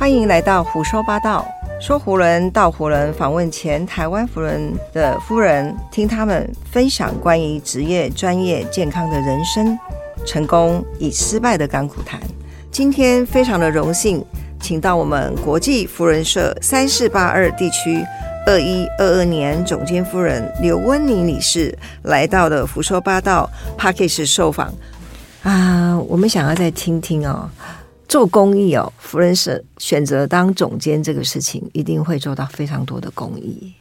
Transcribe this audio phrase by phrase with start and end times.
[0.00, 1.46] 欢迎来到胡说八道，
[1.78, 9.78] 说胡人到胡人，访问前台湾胡人的夫人，听他们分享关于职业、专业、健康的人生，
[10.24, 12.18] 成功与失败的甘苦谈。
[12.70, 14.24] 今天非常的荣幸，
[14.58, 18.02] 请到我们国际夫人社三四八二地区
[18.46, 24.72] 二一二二年总监夫人刘温妮女士来到的胡说八道 p a c k a g e 受访
[25.42, 27.50] 啊，我们想要再听听哦。
[28.10, 33.72] 做公益哦，福人是选择当总监这个事情，一定会做到非常多的公益。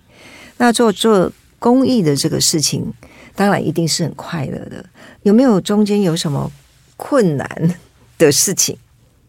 [0.58, 2.94] 那做做公益的这个事情，
[3.34, 4.86] 当然一定是很快乐的。
[5.24, 6.52] 有没有中间有什么
[6.96, 7.76] 困难
[8.20, 8.78] 的事情？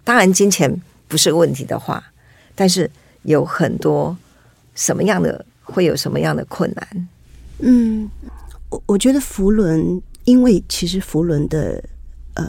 [0.05, 0.71] 当然金钱
[1.09, 2.05] 不是问题的话，
[2.55, 2.91] 但是
[3.23, 4.15] 有很多
[4.75, 7.09] 什么样的会有什么样的困难？
[7.61, 8.11] 嗯，
[8.69, 11.83] 我我觉得福伦，因为其实福伦的
[12.35, 12.45] 呃。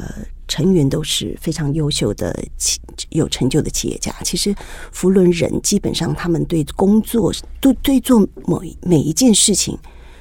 [0.51, 2.77] 成员都是非常优秀的企
[3.11, 4.13] 有成就的企业家。
[4.21, 4.53] 其实，
[4.91, 9.79] 福伦人基本上他们对工作、都对做某每一件事情，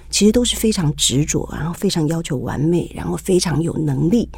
[0.08, 4.28] 其实都是非常执着，然后非常要求完美，然后非常有能力。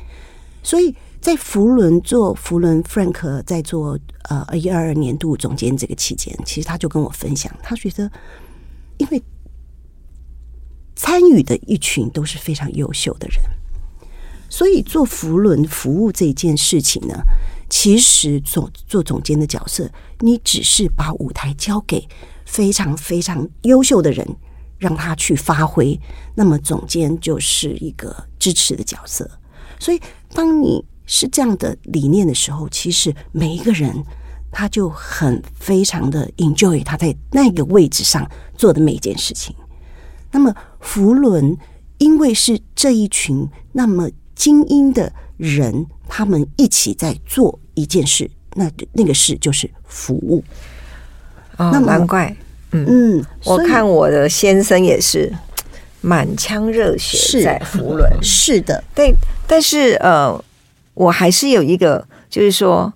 [0.63, 3.99] 所以在福伦做福伦 Frank 在做
[4.31, 8.11] 呃二一二二年度总监这个期间，其实他就跟我分享，他觉得
[8.97, 9.23] 因为
[10.97, 13.43] 参与的一群都是非常优秀的人。
[14.53, 17.15] 所以做福伦服务这件事情呢，
[17.71, 22.07] 其实做做总监的角色，你只是把舞台交给
[22.45, 24.37] 非常非常优秀的人，
[24.77, 25.99] 让他去发挥。
[26.35, 29.29] 那么总监就是一个支持的角色。
[29.81, 29.99] 所以
[30.35, 34.05] 当你是这样的理念的时候，其实每一个人
[34.51, 39.57] 他就很非常的 enjoy 他在那个位置上做的每一件事情。
[40.31, 41.57] 那么福伦
[41.97, 44.11] 因为是这一群那么。
[44.35, 50.43] 精英的人，他们一起在做一件事，那那个事就是服务。
[51.59, 52.35] 那难怪，
[52.73, 55.33] 嗯嗯，我看我的先生也是
[56.01, 59.15] 满腔热血在服伦，是的，对。
[59.47, 60.43] 但是呃，
[60.95, 62.93] 我还是有一个，就是说，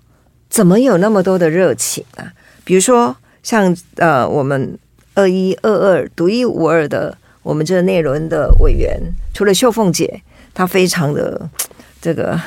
[0.49, 2.33] 怎么有那么多的热情啊？
[2.63, 4.77] 比如说，像呃，我们
[5.13, 8.99] 二一二二独一无二的，我们这个内轮的委员，
[9.33, 10.21] 除了秀凤姐。
[10.57, 11.47] 他非常的
[12.01, 12.39] 这个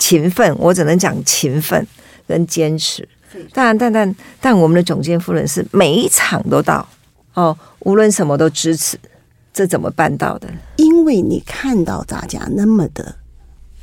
[0.00, 1.86] 勤奋，我只能讲勤奋
[2.26, 3.08] 跟坚持。
[3.52, 6.84] 当然，但但但我们的总监夫人是每一场都到
[7.34, 8.98] 哦，无论什么都支持，
[9.52, 10.48] 这怎么办到的？
[10.74, 13.14] 因为你看到大家那么的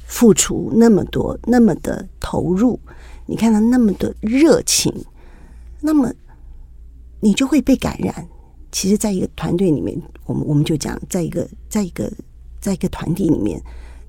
[0.06, 2.78] 付出，那么多，那么的投入，
[3.28, 4.94] 你看到那么的热情，
[5.80, 6.12] 那么
[7.22, 8.28] 你就会被感染。
[8.74, 12.12] 其实，在一个团队里面，我们我们就讲，在一个在一个。
[12.59, 13.62] 在一个团体里面，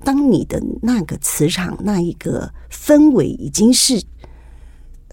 [0.04, 4.02] 当你的那个磁场、那一个氛围已经是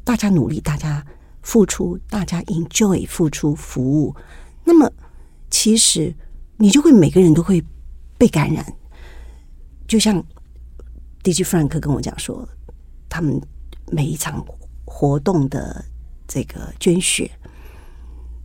[0.03, 1.05] 大家努力、大家
[1.41, 4.15] 付出、大家 enjoy 付出服务，
[4.63, 4.91] 那么
[5.49, 6.13] 其实
[6.57, 7.63] 你就会每个人都会
[8.17, 8.65] 被感染。
[9.87, 10.23] 就像
[11.23, 12.47] DJ Frank 跟我讲说，
[13.09, 13.41] 他们
[13.91, 14.43] 每一场
[14.85, 15.83] 活动的
[16.27, 17.29] 这个捐血，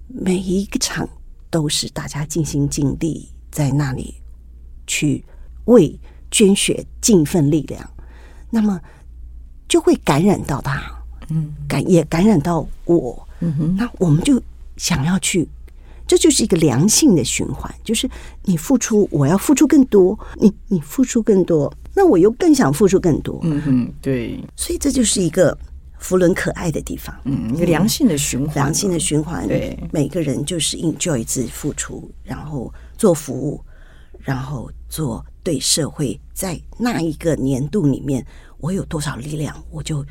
[0.09, 1.09] 每一个场
[1.51, 4.15] 都是大家尽心尽力在那里。
[4.91, 5.25] 去
[5.67, 5.97] 为
[6.33, 7.89] 捐血尽一份力量，
[8.51, 8.81] 那么
[9.69, 10.83] 就会感染到他，
[11.29, 14.43] 嗯，感也感染到我，嗯哼，那我们就
[14.77, 15.49] 想要去，
[16.09, 18.11] 这就是一个良性的循环，就是
[18.43, 25.57] 你付出，我要付出更多，你你付出更多，那我又更想付出更多，嗯哼，对，所以这就是一个
[26.01, 33.63] 福伦可爱的地方，嗯，一个良性的循环，良性的循环，对，每个人就是 enjoy 自己付出，然后做服务。
[34.23, 38.27] 然后做对社会，在那一个年度里面，
[38.59, 40.05] 我有多少力量，我就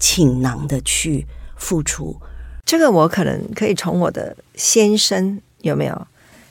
[0.00, 1.24] 倾囊的去
[1.56, 2.16] 付出。
[2.64, 6.06] 这个我可能可以从我的先生有没有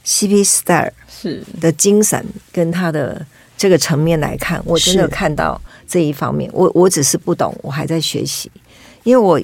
[0.06, 3.26] CP Star 是的精神跟他的
[3.58, 6.50] 这个层面来看，我真的看到这一方面。
[6.54, 8.50] 我我只是不懂，我还在学习，
[9.04, 9.42] 因为我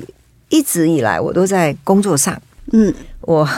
[0.49, 2.39] 一直以来我都在工作上，
[2.71, 3.49] 嗯，我。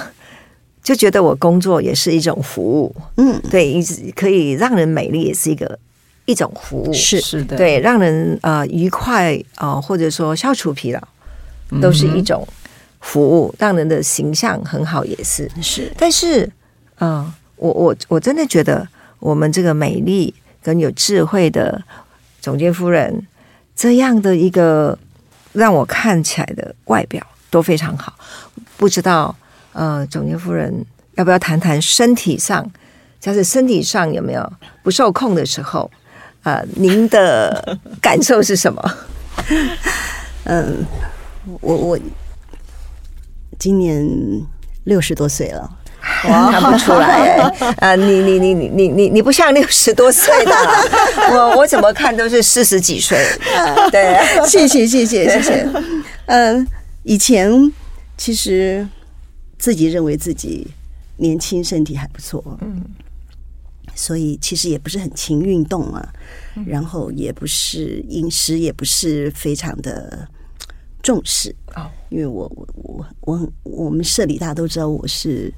[0.84, 5.80] 就觉得我工作也是一种服务，嗯，对，一直可以让人美丽，也是一个
[6.26, 7.22] 一种服务，是。
[7.22, 11.02] 是的，对，让人呃愉快啊，或者说消除疲劳，
[11.82, 12.46] 都是一种
[13.00, 15.50] 服务，让人的形象很好，也是。
[15.62, 15.90] 是。
[15.98, 16.52] 但是，
[17.00, 18.86] 嗯，我我我真的觉得
[19.20, 21.82] 我们这个美丽跟有智慧的
[22.42, 23.26] 总监夫人
[23.74, 25.00] 这样的一个
[25.54, 28.14] 让我看起来的外表都非常好，
[28.76, 29.34] 不知道。
[29.74, 30.86] 呃，总监夫人，
[31.16, 32.72] 要不要谈谈身体上，
[33.20, 35.90] 就是身体上有没有不受控的时候？
[36.44, 38.98] 呃，您的感受是什么？
[40.46, 40.86] 嗯，
[41.62, 42.00] 我我
[43.58, 44.06] 今年
[44.84, 45.70] 六十多岁了，
[46.22, 50.52] 看不出来哎，啊，你你你你你你你不像六十多岁的，
[51.32, 53.18] 我我怎么看都是四十几岁，
[53.90, 55.68] 对，谢谢谢谢谢谢。
[56.26, 56.68] 嗯，
[57.04, 57.72] 以前
[58.18, 58.86] 其实
[59.64, 60.68] 自己认为自己
[61.16, 62.84] 年轻，身体还不错，嗯，
[63.96, 66.14] 所以其实也不是很勤运动啊，
[66.66, 70.28] 然后也不是饮食也不是非常的
[71.02, 71.56] 重视。
[71.76, 71.90] 哦。
[72.10, 75.50] 因为我我我我我们社里大家都知道我是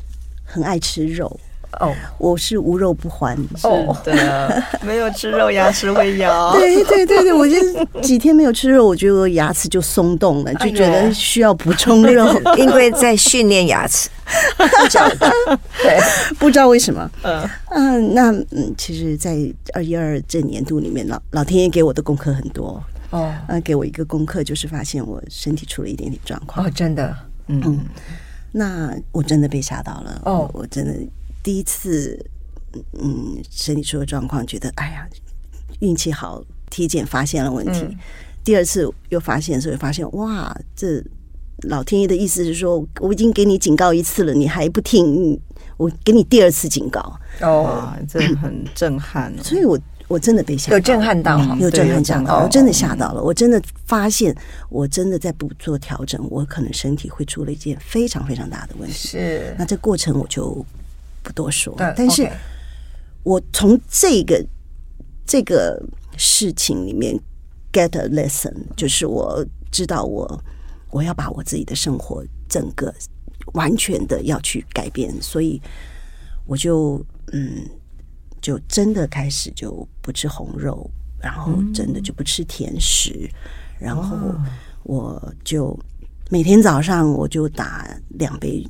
[0.43, 1.39] 很爱吃肉，
[1.79, 3.37] 哦我是无肉不欢。
[3.63, 6.53] 哦，的，没有吃肉牙齿会咬。
[6.55, 7.55] 对对对对，我就
[8.01, 12.25] 几天没有吃肉，我觉得我牙齿就松动了，就觉得需要补充肉，
[12.57, 14.09] 因为在训练牙齿，
[16.39, 17.09] 不知道为什么。
[17.23, 19.35] 嗯，嗯，那嗯，其实，在
[19.73, 22.81] 二一二这年度里面，老老天爷给我的功课很多。
[23.11, 26.65] 哦呃，给我一个功课，就是发现我身体出了一点点状况。
[26.65, 27.15] 哦，真的，
[27.47, 27.79] 嗯，
[28.51, 30.21] 那我真的被吓到了。
[30.25, 30.93] 哦我我真的
[31.45, 32.19] 第一次，
[32.99, 35.07] 嗯，身体出了状况，觉得哎呀，
[35.81, 37.81] 运气好，体检发现了问题。
[37.83, 37.97] 嗯
[38.43, 41.03] 第二次又发现的时候，发现哇，这
[41.63, 45.39] 老天爷的意思是说，我已经给你警告一次了，你还不听，嗯
[45.77, 47.01] 我给你第二次警告。
[47.41, 49.43] 哦，哇，这很震撼哦。
[49.43, 54.35] 所以我我真的被吓到有震撼到哈，有震撼到我真的吓到了，我真的发现，
[54.69, 58.93] 我真的在不做调整，我可能身体会出了一件非常非常大的问题。
[58.93, 60.63] 是，那这过程我就
[61.25, 62.29] 不多说，但是
[63.23, 64.45] 我从这个
[65.25, 65.83] 这个
[66.15, 67.19] 事情里面
[67.73, 70.43] get a lesson，就是我知道我
[70.91, 72.93] 我要把我自己的生活整个
[73.53, 75.59] 完全的要去改变，所以
[76.45, 77.67] 我就嗯，
[78.39, 80.87] 就真的开始就不吃红肉，
[81.19, 83.27] 然后真的就不吃甜食，
[83.79, 84.15] 然后
[84.83, 85.77] 我就
[86.29, 88.63] 每天早上我就打两杯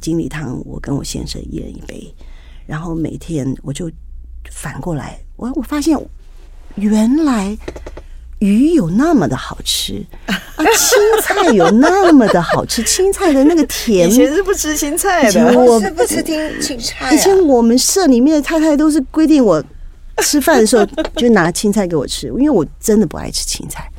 [0.00, 2.14] 金梨汤，我跟我先生一人一杯，
[2.66, 3.90] 然后每天我就
[4.50, 5.98] 反过来，我我发现
[6.76, 7.56] 原来
[8.38, 10.34] 鱼有那么的好吃啊，
[10.76, 19.62] 青菜有那么的好吃， 青菜的那个甜以前是不吃青菜的，我我是不吃青青菜以前啊，我们社里面的太太都是规定我
[20.22, 20.86] 吃饭的时候
[21.16, 23.90] 就拿青菜给我吃，因为我真的不爱吃青菜。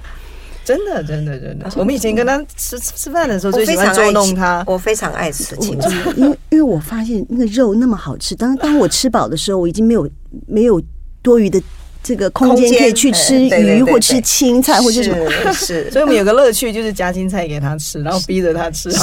[0.64, 1.70] 真的真的真的。
[1.76, 4.64] 我们以前跟他吃吃饭的时候，我最喜欢捉弄他。
[4.68, 10.10] 我非常爱吃青菜， 因为因为我发现那个肉那么好吃，当当我吃饱的时候，我已经没有
[10.48, 10.82] 没有
[11.22, 11.62] 多余的
[12.04, 15.30] 这个空间可以去吃鱼或吃青菜或者什么。
[15.54, 18.92] 是是 所以我们有个乐趣，就是夹青菜给他吃，然后逼着他吃。
[18.92, 18.98] 是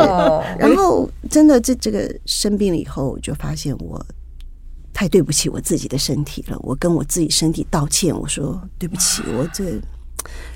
[0.00, 4.04] 哦，然后真的这这个生病了以后，我就发现我
[4.92, 6.58] 太对不起我自己的身体了。
[6.60, 9.64] 我跟我自己身体道歉，我说对不起，我这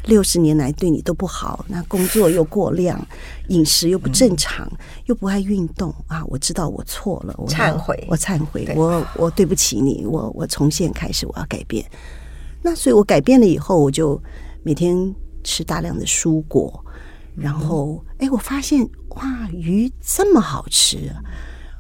[0.05, 3.05] 六十年来对你都不好，那工作又过量，
[3.49, 4.71] 饮食又不正常，
[5.07, 6.25] 又不爱运动啊！
[6.27, 11.85] 我知道我错了，我忏悔我忏悔，我我对不起你，我我从现在开始我要改变。
[12.63, 14.21] 那所以我改变了以后，我就
[14.63, 16.85] 每天吃大量的蔬果，
[17.35, 21.19] 然后哎，我发现哇，鱼这么好吃啊！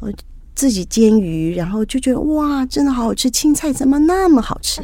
[0.00, 0.12] 我
[0.54, 4.82] 自己煎鱼，然后就觉得哇，真的好好吃，青菜怎么那么好吃？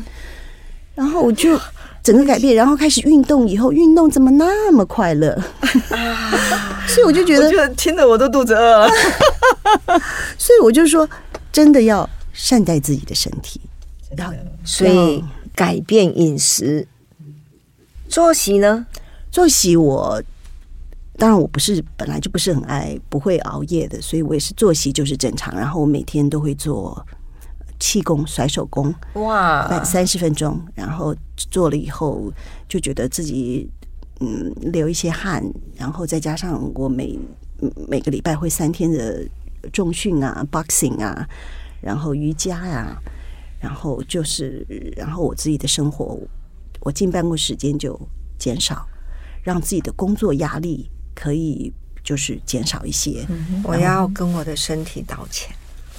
[0.95, 1.59] 然后我就
[2.03, 5.39] 整个改变，然后开始运动，以后运动怎么那么快乐？
[6.89, 8.89] 所以我就觉得我觉，得听得我都肚子饿了。
[10.37, 11.09] 所以我就说，
[11.53, 13.61] 真的要善待自己的身体，
[14.17, 14.33] 要
[14.65, 15.23] 所以
[15.55, 16.87] 改变饮食，
[18.09, 18.87] 作息呢？
[19.31, 20.23] 作息我。
[21.19, 25.55] 当然，我不是本来就不是很爱不会熬夜的，所以我也是作息就是正常。
[25.55, 27.07] 然后我每天都会做
[27.83, 32.33] 气功、甩手功，哇，三十分钟，然后做了以后
[32.69, 33.69] 就觉得自己
[34.21, 35.43] 嗯流一些汗，
[35.75, 37.19] 然后再加上我每
[37.89, 39.27] 每个礼拜会三天的
[39.73, 41.29] 重训啊、boxing 啊，
[41.81, 42.97] 然后瑜伽呀、
[43.59, 44.65] 然后就是
[44.97, 46.17] 然后我自己的生活，
[46.83, 48.01] 我进办公时间就
[48.39, 48.87] 减少，
[49.43, 51.73] 让自己的工作压力可以
[52.05, 53.27] 就是减少一些。
[53.65, 55.53] 我要跟我的身体道歉。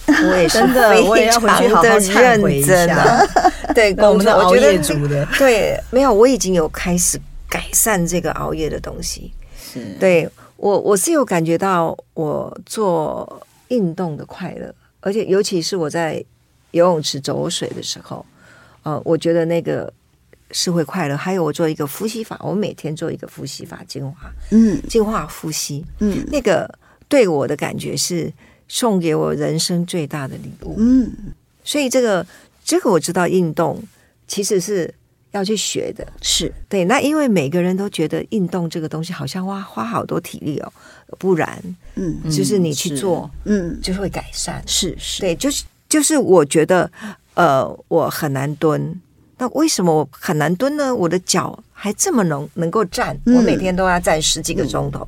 [0.29, 3.25] 我也是真的我也要回去好好非常的忏悔一认真啊！
[3.74, 7.19] 对，那我们的熬夜族的， 对，没有，我已经有开始
[7.50, 9.31] 改善这个熬夜的东西。
[9.55, 16.24] 是对我，我是有感觉到我做运动的快乐，而且尤其是我在
[16.72, 18.25] 游泳池走水的时候，
[18.83, 19.91] 呃，我觉得那个
[20.51, 21.15] 是会快乐。
[21.15, 26.69] 还有我做一个呼吸法，我每天做一个呼吸法净化，嗯净化呼吸，嗯那个
[27.07, 28.31] 对我的感觉是
[28.67, 30.75] 送给我人生最大的礼物。
[30.77, 31.12] 嗯。
[31.63, 32.25] 所以这个
[32.63, 33.82] 这个我知道，运动
[34.27, 34.93] 其实是
[35.32, 36.05] 要去学的。
[36.22, 36.53] 是。
[36.67, 40.74] 对，那因为每个人都觉得运动这个东西好像花花好多体力哦，
[41.17, 41.62] 不然
[41.96, 42.17] 嗯。
[42.29, 43.79] 就是你去做嗯。
[43.82, 44.63] 就会改善。
[44.67, 46.91] 是是，对，就是就是我觉得
[47.36, 49.00] 呃我很难蹲，
[49.38, 50.93] 那为什么我很难蹲呢？
[50.93, 53.36] 我的脚还这么能能够站，嗯。
[53.36, 55.08] 我每天都要站十几个钟头，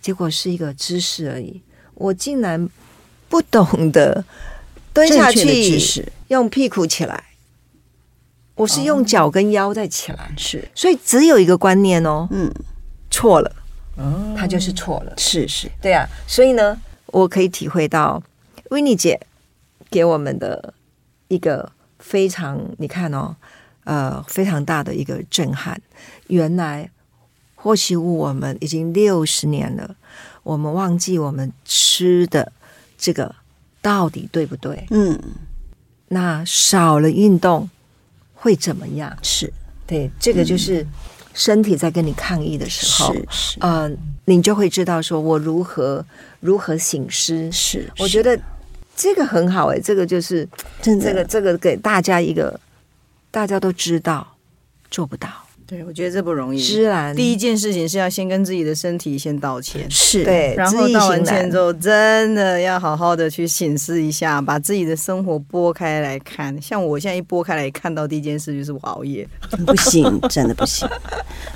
[0.00, 1.60] 结果是一个姿势而已，
[1.96, 2.68] 我竟然
[3.28, 4.24] 不懂得
[4.94, 7.24] 蹲下去用屁股起来，
[8.54, 10.66] 我是用脚跟腰再起来，是。
[10.74, 12.50] 所以只有一个观念哦，嗯。
[13.10, 13.52] 错了，
[13.96, 14.34] 哦。
[14.36, 15.12] 它就是错了。
[15.16, 15.70] 是是。
[15.80, 18.22] 对啊，所以呢，我可以体会到
[18.70, 19.18] 维尼姐
[19.90, 20.74] 给我们的
[21.28, 23.34] 一个非常，你看哦，
[23.84, 25.80] 呃，非常大的一个震撼。
[26.26, 26.90] 原来
[27.54, 29.94] 或许我们已经六十年了，
[30.46, 32.52] 我们忘记我们吃的
[32.96, 33.34] 这个
[33.82, 34.86] 到底对不对？
[34.90, 35.20] 嗯。
[36.08, 37.68] 那少了运动
[38.32, 39.18] 会怎么样？
[39.22, 39.52] 是。
[39.88, 40.86] 对，这个就是
[41.34, 43.60] 身体在跟你抗议的时候，是是。
[43.60, 43.90] 呃，
[44.26, 46.04] 你就会知道说我如何
[46.38, 47.50] 如何醒狮。
[47.50, 48.40] 是，我觉得
[48.94, 50.48] 这个很好哎、这个就是
[50.80, 51.06] 真的。
[51.06, 52.60] 这个这个给大家一个
[53.32, 54.36] 大家都知道
[54.92, 55.28] 做不到，
[55.66, 56.62] 对，我觉得这不容易。
[56.62, 66.56] 知然第一件事情是要先跟自己的身体先道歉，是对，然后道完歉之后，真的要好好的去审视一下，把自己的生活拨开来看。
[66.62, 69.28] 像我现在一拨开来看到第一件事就是我熬夜，
[69.66, 70.88] 不行，真的不行。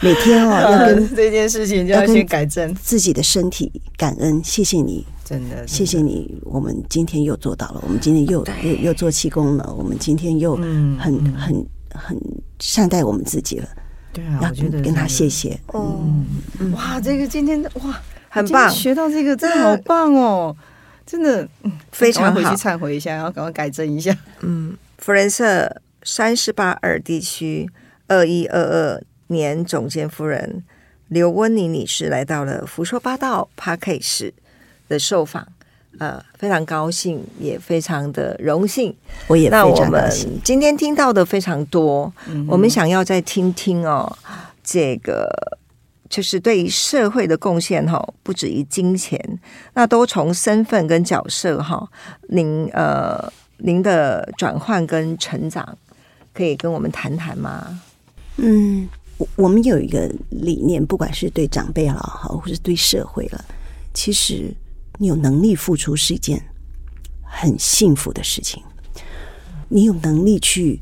[0.01, 12.21] 每天哦要跟 这件事情就要先改正，自己的身体感恩，谢谢你，真的，谢谢你，我们今天又做到了，我们今天又又又做气功了，我们今天又嗯很嗯很很
[12.59, 13.69] 善待我们自己了，
[14.13, 15.51] 对啊，要我觉得跟跟他谢谢。
[15.51, 15.61] 谢。
[15.69, 16.05] 哦，
[16.75, 20.57] 哇，这个今天哇，很棒，学到这个真的好棒哦，
[21.07, 24.17] 真的嗯非常好忏悔一下，然后赶快改正一下。
[24.41, 27.71] 嗯，弗伦瑟三十八尔地区
[28.09, 30.65] 二一二二年总监夫人
[31.09, 34.35] 刘温妮女士来到了福说八道 p a r k 室
[34.89, 35.47] 的受访，
[35.99, 38.95] 呃，非常高兴，也非常的荣幸。
[39.27, 40.11] 我也非那我们。
[40.43, 44.11] 今天听到的非常多，嗯我们想要再听听哦，
[44.65, 45.29] 这个
[46.09, 49.21] 就是对于社会的贡献哈、不止于金钱，
[49.75, 51.87] 那都从身份跟角色哈、
[52.29, 55.77] 您呃您的转换跟成长，
[56.33, 57.81] 可以跟我们谈谈吗？
[58.37, 63.45] 嗯，我我们有一个理念，不管是对长辈了好，或是对社会了，
[63.93, 64.51] 其实
[65.01, 66.43] 你有能力付出是一件
[67.23, 68.63] 很幸福的事情。
[69.69, 70.79] 你有能力去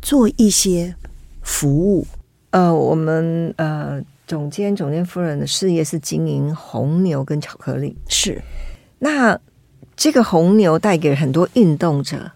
[0.00, 0.94] 做一些
[1.42, 2.06] 服务，
[2.50, 8.40] 呃，我们呃总监总监夫人的事业是经营红牛跟巧克力，是。
[9.00, 9.36] 那
[9.96, 12.30] 这个红牛带给很多运动者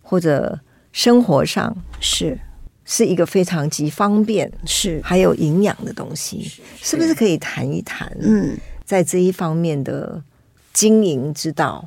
[0.00, 0.60] 或者
[0.92, 2.38] 生活上是。
[2.84, 6.50] 是一个非常极方便是，还有营养的东西，
[6.80, 6.96] 是。
[6.96, 8.10] 不是可以谈一谈？
[8.20, 10.20] 嗯，在这一方面的
[10.80, 11.86] 经营之道，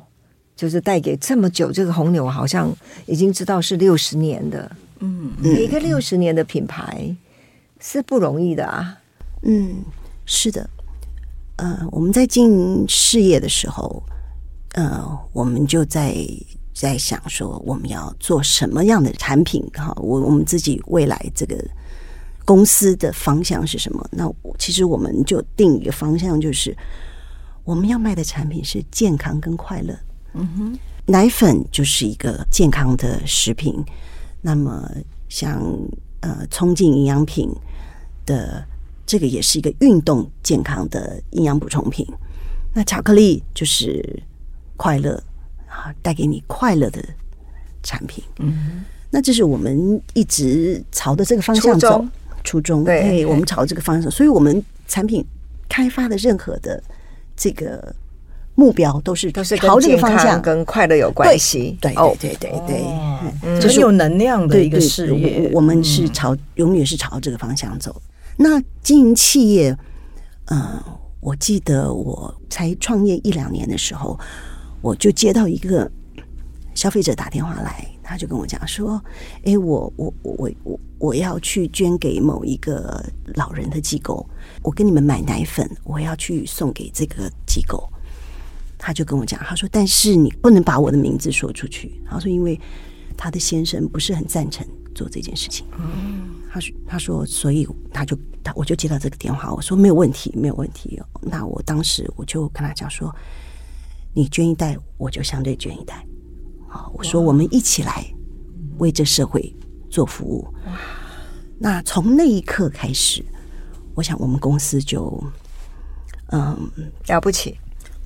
[0.54, 2.72] 就是带给这么久，这个红牛好像
[3.06, 4.70] 已经知道是六十年的，
[5.00, 7.12] 嗯，一个六十年的品牌
[7.80, 8.96] 是不容易的啊。
[9.42, 9.82] 嗯，
[10.26, 10.70] 是的，
[11.56, 14.00] 呃，我们在经营事业的时候，
[14.74, 16.14] 呃，我们就在
[16.72, 19.68] 在想说，我们要做什么样的产品？
[19.74, 21.56] 哈，我我们自己未来这个
[22.44, 24.08] 公司的方向是什么？
[24.12, 26.76] 那其实我们就定一个方向，就是
[27.64, 29.98] 我们要卖的产品是健康跟快乐。
[30.34, 33.82] 嗯哼，奶粉就是一个健康的食品，
[34.42, 34.90] 那么
[35.28, 35.62] 像
[36.20, 37.50] 呃冲劲营养品
[38.26, 38.64] 的
[39.06, 42.06] 这个也是一个运动健康的营养补充品。
[42.74, 44.22] 那巧克力就是
[44.76, 45.22] 快乐
[45.68, 47.00] 啊，带给你快乐的
[47.82, 48.22] 产品。
[48.40, 52.10] 嗯，那这是我们一直朝的这个方向走初衷，
[52.42, 55.24] 初衷对我们朝这个方向，所以我们产品
[55.68, 56.82] 开发的任何的
[57.36, 57.94] 这个
[58.54, 61.76] 目标都是都是朝这个方向跟快乐有关系。
[61.80, 65.48] 对哦对对对对，哦嗯很有能量的一个事业。
[65.52, 68.00] 我我们是朝永远是朝这个方向走。
[68.36, 69.76] 那经营企业，
[70.46, 70.82] 嗯，
[71.20, 74.18] 我记得我才创业一两年的时候，
[74.80, 75.90] 我就接到一个
[76.74, 79.02] 消费者打电话来，他就跟我讲说
[79.44, 84.24] ：“诶，我我我我我我要去捐给某一个老人的机构，
[84.62, 87.90] 我跟你们买奶粉，我要去送给这个机构。”
[88.78, 92.60] 他就跟我讲，他说：“但是你不能把我的名字说出去。”他说：“因为
[93.16, 101.00] 他的先生不是很赞成做这件事情。”嗯他说：“他说，所以他就他我就接到这个电话，我说没有问题，没有问题。
[101.22, 103.12] 那我当时我就跟他讲说，
[104.12, 106.06] 你捐一袋，我就相对捐一袋。
[106.74, 108.04] 好，我说我们一起来
[108.78, 109.54] 为这社会
[109.88, 110.52] 做服务。
[111.56, 113.24] 那从那一刻开始，
[113.94, 115.22] 我想我们公司就，
[116.32, 116.68] 嗯，
[117.06, 117.56] 了不起，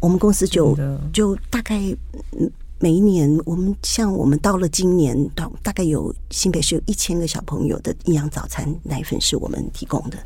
[0.01, 0.77] 我们公司就
[1.15, 1.81] 就大概
[2.33, 10.19] 嗯每一年，我们像我们到了今年，到大概有新北市有一千个小朋友的营养早餐奶粉是我们提供的，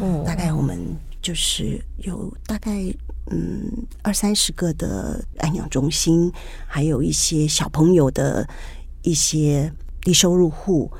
[0.00, 0.78] 哦大概我们
[1.20, 2.82] 就是有大概
[3.30, 3.70] 嗯
[4.00, 6.32] 二三十个的安养中心，
[6.66, 8.48] 还有一些小朋友的
[9.02, 9.70] 一些
[10.00, 10.90] 低收入户，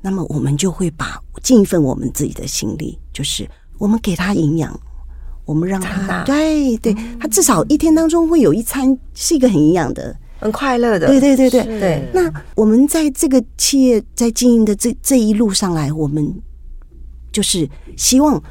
[0.00, 3.48] 那么我们就会把尽一份我们自己的心力，就是
[3.78, 4.78] 我们给他营养。
[5.44, 11.80] 我们让他对对，他至少一天当中会有一餐是一个很营养的，很快乐的，对对对对。
[11.80, 16.34] 对那我们在这个企业在经营的这这一路上来，我们
[17.32, 18.42] 就是希望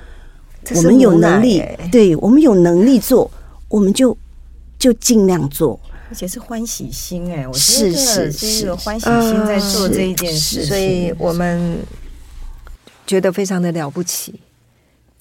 [0.76, 3.30] 我们有能力欸，对我们有能力做，
[3.70, 4.18] 我们就
[4.78, 5.80] 就尽量做。
[6.08, 11.78] 而且是欢喜心哎，我觉是得是是一是个欢喜心在做这一件事情，所以我们
[13.08, 14.40] 觉得非常的了不起。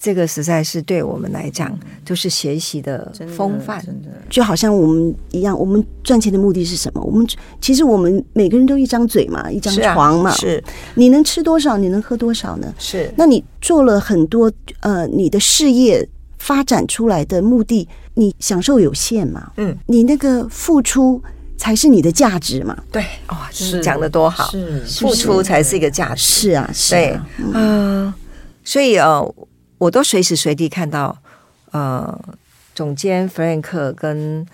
[0.04, 3.82] 这个实在是对我们来讲，就是学习的风范。
[3.82, 7.00] 真的就好像我们一样，我们赚钱的目的是什么？
[7.00, 7.26] 我们
[7.58, 10.62] 其实我们每个人都一张嘴嘛，一张床嘛，是
[10.94, 12.70] 你能吃多少，你能喝多少呢？
[12.78, 16.06] 是，那你做了很多呃，你的事业
[16.36, 19.52] 发展出来的目的，你享受有限嘛？
[19.56, 21.22] 嗯，你那个付出
[21.56, 22.76] 才是你的价值嘛？
[22.92, 26.22] 对，哇，真是是讲的多好，是付出才是一个价值。
[26.22, 28.12] 是啊，是对啊，，嗯、
[28.62, 29.34] 所以呃，
[29.84, 31.14] 我都随时随地看到
[31.72, 32.18] 呃，
[32.74, 34.46] 总监弗兰克跟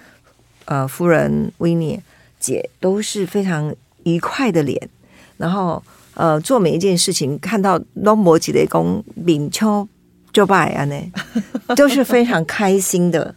[0.65, 2.01] 呃夫人维尼
[2.41, 3.73] 姐都是非常
[4.03, 4.89] 愉快的脸，
[5.37, 5.81] 然后
[6.15, 9.87] 呃做每一件事情看到龙摩吉雷公敏秋
[10.33, 10.97] 就拜啊呢，
[11.77, 13.33] 都是非常开心的。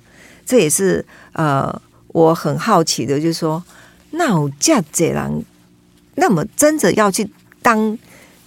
[0.46, 3.64] 这也是呃我很好奇的，就是说，
[4.12, 5.46] 那有这这人，
[6.16, 7.30] 那么真的要去
[7.62, 7.96] 当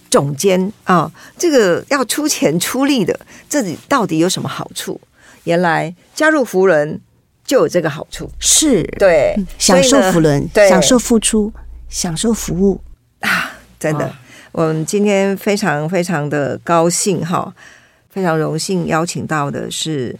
[0.09, 4.99] 总监啊，这个要出钱出力的，这里到底有什么好处？
[5.43, 6.99] 原来加入福人
[7.45, 8.83] 就有这个好处，是。
[8.99, 10.67] 对，享受福伦，对。
[10.69, 11.51] 享受付出，
[11.89, 12.81] 享受服务。
[13.21, 13.53] 啊。
[13.79, 14.05] 真的。
[14.05, 14.19] 啊，
[14.51, 17.53] 我们今天非常非常的高兴哈，
[18.09, 20.17] 非常荣幸邀请到的是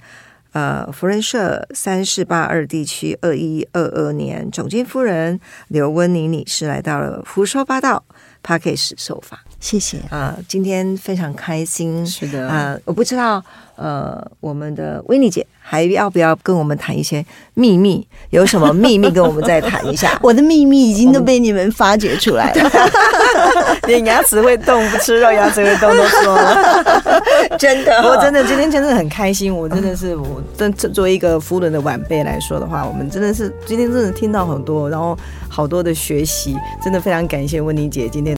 [0.51, 8.03] 呃福人社三四八二地区二一二二年总监夫人刘温妮女士来到了胡说八道
[8.43, 9.97] p a c k a g e 受访谢谢。
[10.09, 13.43] 啊、今天非常开心，是的啊、我不知道
[13.75, 18.07] 呃我们的维尼姐还要不要跟我们谈一些秘密？
[18.29, 20.17] 有什么秘密跟我们再谈一下？
[20.23, 22.71] 我的秘密已经都被你们发掘出来了。
[23.87, 27.03] 连牙齿会动，不吃肉牙齿会动都说了。
[27.59, 35.17] 真的我真的今天真的很开心，我真的是我真作为一个夫人的晚辈来说的话，我们真的是今天真的听到很多，然后
[35.49, 38.35] 好多的学习，真的非常感谢温妮姐今天。